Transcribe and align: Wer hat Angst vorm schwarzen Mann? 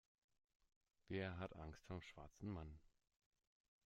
Wer 1.09 1.37
hat 1.37 1.55
Angst 1.57 1.83
vorm 1.85 2.01
schwarzen 2.01 2.49
Mann? 2.49 2.79